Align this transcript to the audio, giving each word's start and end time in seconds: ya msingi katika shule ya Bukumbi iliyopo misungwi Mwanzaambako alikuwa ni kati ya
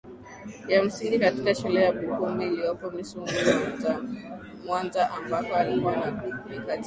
ya 0.67 0.83
msingi 0.83 1.19
katika 1.19 1.55
shule 1.55 1.83
ya 1.83 1.91
Bukumbi 1.91 2.45
iliyopo 2.45 2.91
misungwi 2.91 3.33
Mwanzaambako 4.65 5.55
alikuwa 5.55 5.95
ni 6.49 6.57
kati 6.57 6.69
ya 6.69 6.79